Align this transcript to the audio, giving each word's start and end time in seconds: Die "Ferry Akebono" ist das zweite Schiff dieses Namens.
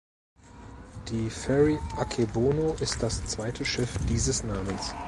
Die 1.11 1.29
"Ferry 1.29 1.77
Akebono" 1.95 2.73
ist 2.79 3.03
das 3.03 3.23
zweite 3.27 3.63
Schiff 3.65 3.99
dieses 4.09 4.43
Namens. 4.43 4.95